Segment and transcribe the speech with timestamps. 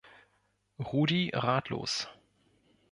[0.79, 2.07] Rudi Ratlos.